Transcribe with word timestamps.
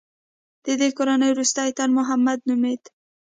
د 0.63 0.67
دې 0.79 0.89
کورنۍ 0.97 1.29
وروستی 1.31 1.69
تن 1.77 1.89
محمد 1.99 2.39
نومېده. 2.49 2.89